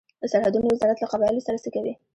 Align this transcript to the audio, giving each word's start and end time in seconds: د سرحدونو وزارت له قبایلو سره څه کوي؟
د 0.21 0.23
سرحدونو 0.31 0.67
وزارت 0.69 0.97
له 1.01 1.07
قبایلو 1.13 1.45
سره 1.47 1.61
څه 1.63 1.69
کوي؟ 1.75 1.93